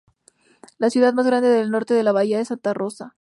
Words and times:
La 0.79 0.89
ciudad 0.89 1.13
más 1.13 1.27
grande 1.27 1.47
del 1.49 1.69
Norte 1.69 1.93
de 1.93 2.01
la 2.01 2.11
Bahía 2.11 2.39
es 2.39 2.47
Santa 2.47 2.73
Rosa. 2.73 3.09